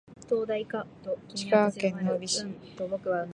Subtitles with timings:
[1.35, 2.43] 石川県能美市